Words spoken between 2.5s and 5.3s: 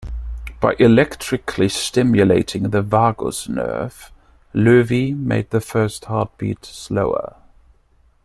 the vagus nerve, Loewi